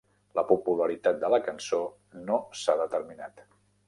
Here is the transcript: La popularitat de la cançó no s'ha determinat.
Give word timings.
La 0.37 0.43
popularitat 0.51 1.19
de 1.23 1.29
la 1.33 1.39
cançó 1.47 1.81
no 2.31 2.39
s'ha 2.63 2.77
determinat. 2.81 3.45